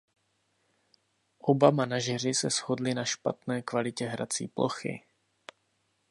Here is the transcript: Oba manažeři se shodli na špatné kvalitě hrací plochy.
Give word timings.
Oba 1.37 1.71
manažeři 1.71 2.33
se 2.33 2.49
shodli 2.49 2.93
na 2.93 3.05
špatné 3.05 3.61
kvalitě 3.61 4.05
hrací 4.05 4.47
plochy. 4.47 5.03